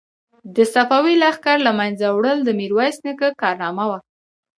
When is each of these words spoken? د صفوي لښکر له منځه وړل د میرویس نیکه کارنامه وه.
د 0.55 0.57
صفوي 0.73 1.15
لښکر 1.23 1.57
له 1.67 1.71
منځه 1.79 2.07
وړل 2.15 2.39
د 2.43 2.49
میرویس 2.59 2.97
نیکه 3.05 3.27
کارنامه 3.41 3.85
وه. 3.89 3.99